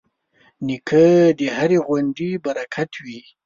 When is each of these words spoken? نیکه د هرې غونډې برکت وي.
نیکه 0.65 1.05
د 1.39 1.41
هرې 1.55 1.79
غونډې 1.87 2.29
برکت 2.45 2.91
وي. 3.03 3.21